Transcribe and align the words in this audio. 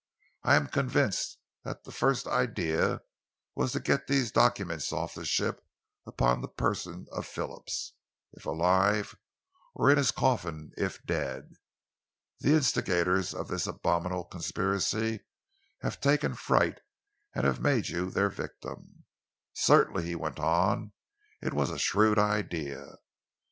I 0.41 0.55
am 0.55 0.65
convinced 0.65 1.37
that 1.63 1.83
the 1.83 1.91
first 1.91 2.25
idea 2.25 3.03
was 3.53 3.73
to 3.73 3.79
get 3.79 4.07
these 4.07 4.31
documents 4.31 4.91
off 4.91 5.13
the 5.13 5.25
ship 5.25 5.61
upon 6.07 6.41
the 6.41 6.47
person 6.47 7.05
of 7.11 7.27
Phillips, 7.27 7.93
if 8.33 8.47
alive, 8.47 9.15
or 9.75 9.91
in 9.91 9.97
his 9.99 10.09
coffin 10.09 10.71
if 10.75 11.05
dead. 11.05 11.51
The 12.39 12.53
instigators 12.55 13.35
of 13.35 13.47
this 13.47 13.67
abominable 13.67 14.23
conspiracy 14.25 15.19
have 15.83 16.01
taken 16.01 16.33
fright 16.33 16.81
and 17.35 17.45
have 17.45 17.59
made 17.61 17.89
you 17.89 18.09
their 18.09 18.31
victim. 18.31 19.03
Certainly," 19.53 20.01
he 20.05 20.15
went 20.15 20.39
on, 20.39 20.93
"it 21.43 21.53
was 21.53 21.69
a 21.69 21.77
shrewd 21.77 22.17
idea. 22.17 22.95